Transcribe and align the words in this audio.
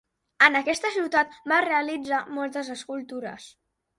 En 0.45 0.55
aquesta 0.59 0.89
ciutat 0.95 1.35
va 1.51 1.59
realitzar 1.67 2.21
moltes 2.39 2.73
escultures. 2.79 3.49